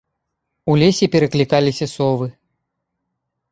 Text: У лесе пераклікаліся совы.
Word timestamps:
У 0.71 0.77
лесе 0.83 1.09
пераклікаліся 1.17 1.85
совы. 1.95 2.27